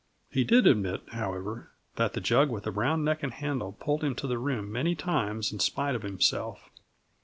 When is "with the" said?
2.49-2.71